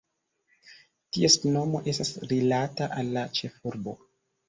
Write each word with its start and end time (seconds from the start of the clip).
Ties 1.17 1.37
nomo 1.57 1.83
estas 1.93 2.13
rilata 2.35 2.91
al 2.99 3.15
la 3.19 3.29
ĉefurbo. 3.41 3.99